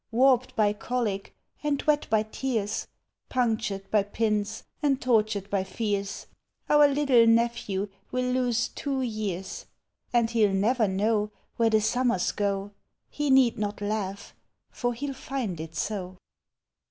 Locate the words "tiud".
15.57-15.59